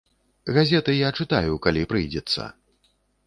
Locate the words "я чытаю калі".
1.07-1.83